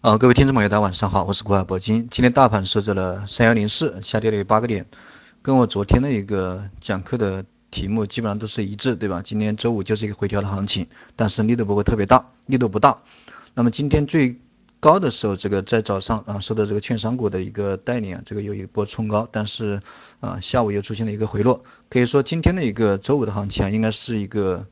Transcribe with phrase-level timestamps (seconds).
[0.00, 2.06] 啊，各位听众朋友，大家晚上好，我是古海铂金。
[2.08, 4.86] 今天大盘收在了三幺零四，下跌了有八个点，
[5.42, 9.22] 跟我昨天的一个讲课的题目基本上都是一致，对吧？
[9.24, 12.96] 今天周五就是一个回调的行情，但是力度不会特别大，力度不大。
[13.54, 14.36] 那么今天最
[14.78, 19.82] 高的时候，这个在早上啊，受到这个券商股的一个带领啊，这个有一波冲高，但是
[20.20, 21.64] 啊，下午又出现了一个回落。
[21.90, 24.64] 可以说今天的一个周五的行情啊，应该是一个。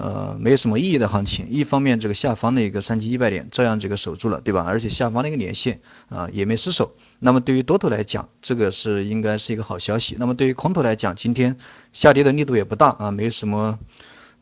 [0.00, 1.48] 呃，没有什么意义的行情。
[1.50, 4.64] 一方面，这个下方的一个三千一百点照样这个守住了，对吧？
[4.64, 6.92] 而且下方的一个连线啊也没失守。
[7.18, 10.14] 那么对于多头来讲，这个是应该是一个好消息。
[10.16, 11.56] 那么对于空头来讲，今天
[11.92, 13.76] 下跌的力度也不大啊，没有什么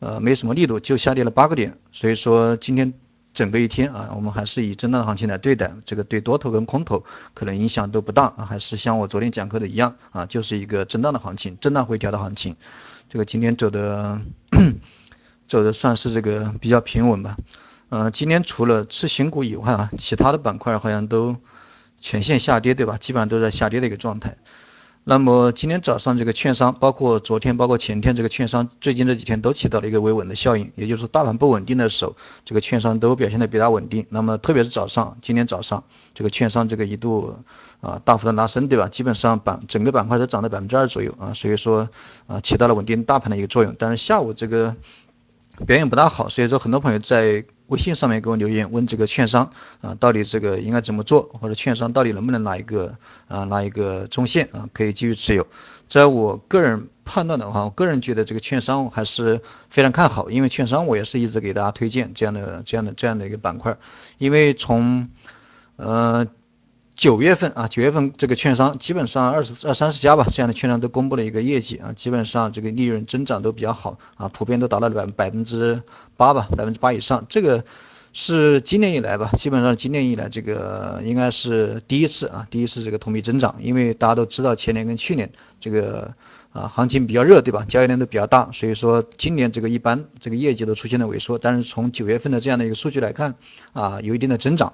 [0.00, 1.78] 呃没什么力度，就下跌了八个点。
[1.90, 2.92] 所以说今天
[3.32, 5.72] 整个一天啊，我们还是以震荡的行情来对待。
[5.86, 7.02] 这个对多头跟空头
[7.32, 12.56] 可能影响都不大啊，还是像我昨天讲课的一样啊，就是一个震荡的行情，震荡回调的行情。
[13.08, 14.20] 这个今天走的。
[15.48, 17.36] 走的算是这个比较平稳吧，
[17.88, 21.36] 呃，今天除了次新股以外啊，其他的板块好像都
[22.00, 22.96] 全线下跌，对吧？
[22.96, 24.36] 基本上都在下跌的一个状态。
[25.04, 34.04] 那么今天早上这个券商，包括昨天、包括前天，这个券商最近这几天都起到了一个维稳的效应，也就是大盘不稳定的时候，这个券商都表现的比较稳定。
[34.10, 37.36] 那么特别是早上，今天早上这个券商这个一度
[37.80, 38.88] 啊大幅的拉升，对吧？
[38.88, 41.88] 基本上板整个板块都涨了百分之二左右啊，所以说
[42.26, 43.76] 啊起到了稳定大盘的一个作用。
[43.78, 44.74] 但是下午这个。
[45.64, 52.96] 表现不大好，所以说很多朋友在微信上面给我留言问这个券商啊，到底这个应该怎么做，或者券商到底能不能拿一个
[53.28, 55.46] 啊拿一个中线啊可以继续持有？
[55.88, 59.40] 在我个人判断的话，我个人觉得这个券商还是
[59.70, 63.76] 非常看好，因为券商我也是一直给大家推荐这样的这样的这样的一个板块，
[64.18, 65.08] 因为从
[65.76, 66.26] 呃。
[66.96, 75.82] 九月份啊，九月份这个券商基本上二十二三十家吧，这样的券商都公布了一个业绩啊，基本上这个利润增长都比较好啊，普遍都达到了百分之
[76.16, 77.26] 八吧，百分之八以上。
[77.28, 77.62] 这个
[78.14, 86.14] 是今年以来吧，基本上今年以来这个应该是第一次啊，第一次这个同比增长，因为大家都知道前年跟去年这个
[86.52, 87.66] 啊行情比较热，对吧？
[87.68, 93.34] 交易量都比较大，所以说今年这个一般这个业绩都出现了萎缩，但是从九月份的这样的一个数据来看
[93.74, 94.72] 啊，有一定的增长。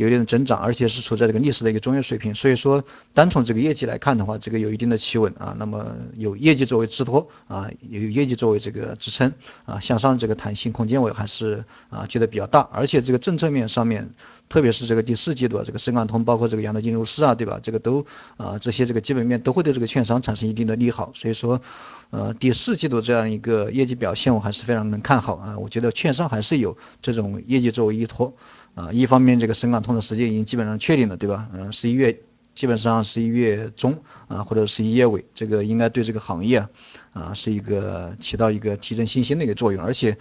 [0.00, 9.30] 有一定的增长，而且是处在这个历史的一个中原水平，所以说单从这个业绩来看的话，这个有一定的企稳啊，那么有业绩作为支托啊，有业绩作为这个支撑
[9.66, 14.08] 啊，向上这个弹性空间我还是啊觉得比较大，而且这个政策面上面，
[14.48, 17.60] 特别是这个第四季度啊，这个深港通包括这个杨德金入市啊，对吧？
[17.62, 18.06] 这个都
[18.38, 21.60] 啊这些这个基本面都会对这个券商产生一定的利好，所以说
[22.08, 28.32] 呃第四季度这样一个业绩表现我还是非常能看好啊，我觉得券商还是有这种业绩作为依托。
[28.74, 31.48] 啊，一方面这个深港通的时间已经基本上确定了，对吧？
[31.52, 32.16] 嗯，十一月
[32.54, 33.98] 基本上十一月中
[34.28, 36.66] 啊，或者十一月尾，这个应该对这个行业
[37.12, 40.16] 啊是一个起到一个提振信心的一个作用，而且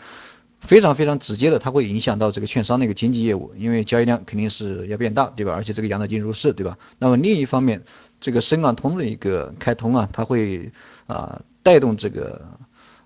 [0.62, 5.54] 非常非常直接的，它会影响到这个券商的一个经济业务，因为交易量肯定是要变大，对吧？
[5.54, 6.78] 而且这个杨德金入市，对吧？
[6.98, 7.81] 那么另一方面，
[8.20, 10.72] 这个深港通的一个开通啊，它会
[11.08, 12.42] 啊带动这个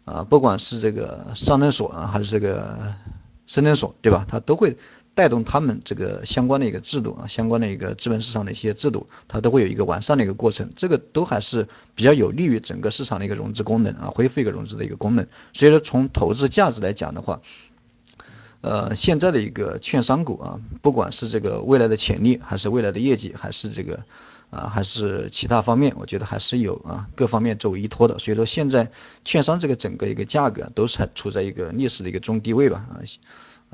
[0.05, 2.93] 啊不管是这个上证所啊还是这个
[3.45, 4.25] 深圳所，对吧？
[4.27, 4.77] 它都会。
[5.15, 15.27] 带动他们这个相关的一个制度啊，相关的一个资本市场的一些制度，它都会有一个完善的一个过程，这个都还是比较有利于整个市场的一个融资功能啊，恢复一个融资的一个功能。
[15.53, 17.41] 所以说从投资价值来讲的话，
[18.61, 23.99] 呃，现在的一个券商股啊，不管是这个未来的潜力，还是未来的业绩，还是这个
[24.49, 28.17] 啊，还是其他方面，我觉得还是有啊各方面作为依托的。
[28.17, 28.89] 所以说现在
[29.23, 32.97] 券商这个整个一个价格都是处在一个历史的一个中低位吧啊。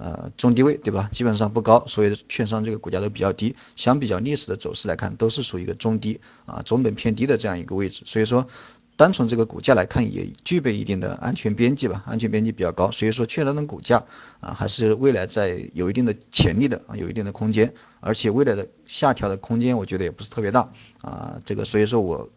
[0.02, 1.10] 呃，中低位对吧？
[1.12, 3.54] 基本上不高，所以券商这个股价都比较低。
[3.76, 8.04] 相比较历史的走势来看，都是属于一个中低啊，中等偏低的这样一个位置。
[8.06, 8.48] 所以说，
[8.96, 12.90] 单从这个股价来看，也具备一定的安全边际吧，安全边际比较高。
[12.92, 14.06] 所以说，券商的股价
[14.40, 20.72] 啊，还是未来在有一定的潜力的啊，有一定的空间，而且未来的下调的空间，我觉得也不是特别大
[21.02, 21.42] 啊。
[21.46, 22.30] 这个所以说我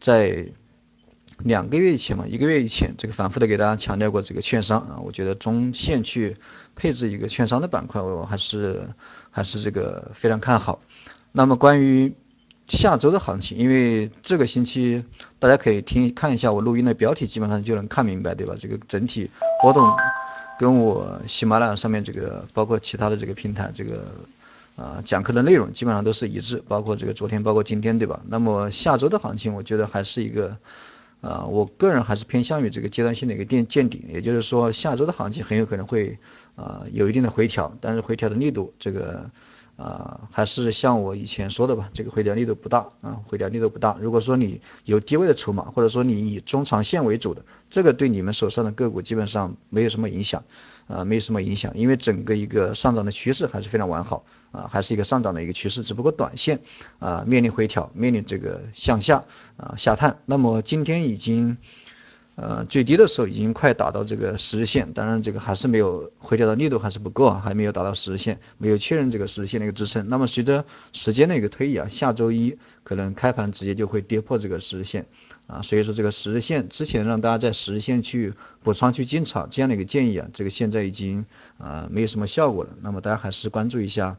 [0.00, 0.46] 在。
[1.44, 6.36] 两个月以前嘛，一个月以前，这个反复的给大家强调过这个券商啊，我觉得中线去
[6.74, 8.88] 配置一个券商的板块，我还是
[9.30, 10.80] 还是这个非常看好。
[11.30, 12.12] 那么关于
[12.66, 15.04] 下周的行情，因为这个星期
[15.38, 18.56] 大家可以听看一下我录音的标题，基本上就能看明白，对吧？
[18.60, 19.30] 这个整体
[19.62, 19.88] 波动
[20.58, 24.04] 跟我喜马拉雅上面这个，包括其他的这个平台这个
[24.74, 28.20] 啊讲课的内容基本上都是一致，包括这个昨天，包括今天，对吧？
[28.26, 30.56] 那么下周的行情，我觉得还是一个。
[31.20, 36.16] 啊，我个人还是偏向于这个阶段性的一个见见顶，也就是说下周的行情很有可能会
[36.54, 39.28] 啊有一定的回调，但是回调的力度这个
[39.78, 43.96] 啊，还是像我以前说的吧，这个回调力度不大啊，回调力度不大。
[44.00, 50.42] 如果说你有低位的筹码，或者说你以中长线为主的，这个对你们手上的个股基本上没有什么影响
[50.88, 56.58] 啊，没有什么影响，因为整个一个上涨的趋势还是非常完好啊，还是一个上涨的一个趋势，只不过短线
[56.98, 59.22] 啊面临回调，面临这个向下
[59.56, 60.18] 啊下探。
[60.26, 61.56] 那么今天已经。
[62.40, 70.08] 呃，最低的时候已经快达到这个十日线，当然这个还是没有回调的力度还是不够啊，还没有达到十日线，没有确认这个十日线的一个支撑。
[70.08, 75.04] 那么随着时间的一个推移啊，下周一可能开盘直接就会跌破这个十日线
[75.48, 78.32] 啊，所以说这个十日线之前让大家在十日线去
[78.62, 81.26] 补仓去进场这样的一个建议啊，这个现在已经
[81.58, 82.70] 啊没有什么效果了。
[82.82, 84.16] 那么大家还是关注一下。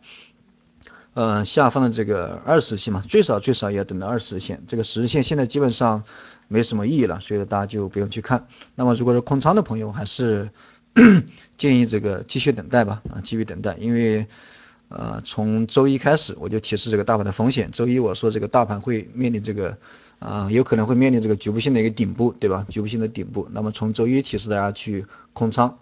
[1.13, 6.03] 呃，下方的这个二十线嘛，最少最少也要等到二十线，这个十日线现在基本上
[6.47, 8.47] 没什么意义了，所以说大家就不用去看。
[8.75, 10.49] 那么如果是空仓的朋友，还是
[11.57, 14.25] 建议这个继续等待吧，啊，继续等待，因为
[14.89, 19.77] 呃，从周一开始我就提示这个大盘的风险，周一我说这个大盘会面临这个
[20.19, 22.65] 啊，有可能会面临这个局部性的一个顶部，对吧？
[22.69, 25.77] 局部性的顶部，那么从周一提示大家去空仓，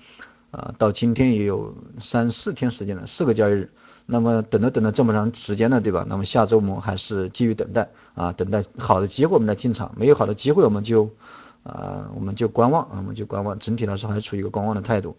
[0.51, 3.71] 啊，到今天也有三四天时间了，四个交易日。
[4.05, 6.05] 那么等着等着这么长时间了，对吧？
[6.07, 11.09] 那么下周我们还是继续等待啊，等待好的机会我们再进场，没有好的机会我们就
[11.63, 13.59] 啊我们就观望，我们就观望。
[13.59, 15.17] 整体来说还是处于一个观望的态度。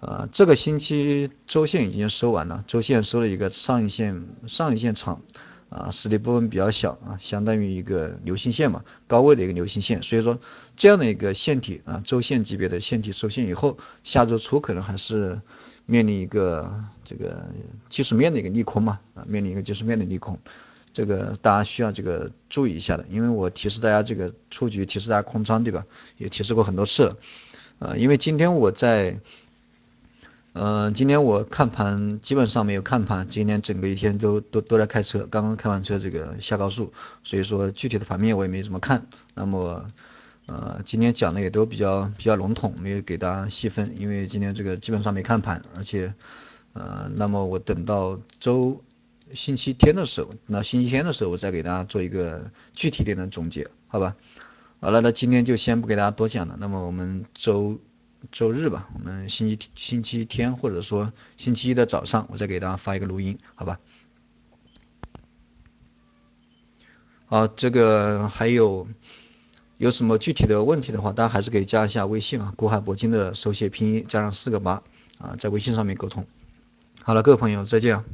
[0.00, 5.22] 啊，这个星期周线已经收完了，周线收了一个上影线，上影线长
[5.72, 10.02] 啊，实力部分比较小啊，相当于一个流星线嘛，高位的一个流星线。
[10.02, 10.38] 所以说
[10.76, 15.40] 这样的一个线体啊，周线级别的线体收线以后，下周初可能还是。
[15.84, 16.72] 面临一个
[17.02, 17.44] 这个
[17.90, 20.38] 技术面的一个利空嘛，啊，面临一个技术面的利空，
[20.94, 25.84] 这个大家需要这个注意一下的，因为我提示大家这个出局，提示大家空仓，对吧？
[26.18, 27.16] 也提示过很多次了，
[27.80, 29.18] 呃，因为今天我在，
[30.52, 36.92] 呃，今天我看盘基本上没有看盘，今天整个一天都都都在开车，刚刚开完车这个下高速，
[37.24, 39.86] 所以说具体的盘面我也没怎么看，那么。
[40.46, 46.12] 呃，今天讲的也都比较比较笼统，没有给大家细分，因为今天这个基本上没看盘，而且，
[46.72, 48.82] 呃，那么我等到周
[49.32, 54.16] 星期天的时候，那星期天的时候我再给大家做一个具体点的总结，好吧？
[54.80, 57.78] 好了，那今天就先不给大家多讲了，那么我们周
[58.30, 63.80] 周日吧，我们星期星期天或者说星期一的早上，我再给大家发一个录音，好吧？
[67.26, 68.86] 好，这个还有。
[69.78, 74.80] 有什么具体的问题的话，大家还是可以加一下微信啊，古海铂金的手写拼音加上四个八
[75.18, 76.24] 啊，在微信上面沟通。
[77.02, 78.04] 好了，各位朋友，再见。